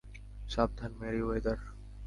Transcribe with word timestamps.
সাবধান, 0.49 0.91
মেরিওয়েদার। 0.99 1.59